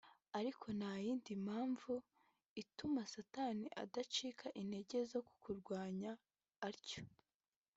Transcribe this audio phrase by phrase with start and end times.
[0.39, 1.93] Ariko nta yindi mpamvu
[2.61, 6.11] ituma Satani adacika intege zo kukurwanya
[6.69, 7.01] atyo